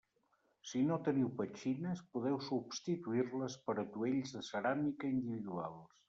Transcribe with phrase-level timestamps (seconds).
[0.67, 5.93] Si no teniu petxines, podeu substituir-les per atuells de ceràmica individuals.